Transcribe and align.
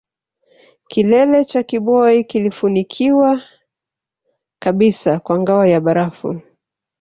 Kilele 0.87 1.45
cha 1.45 1.63
Kibo 1.63 2.23
kilifunikwa 2.23 3.41
kabisa 4.61 5.19
kwa 5.19 5.39
ngao 5.39 5.65
ya 5.65 5.81
barafu 5.81 6.41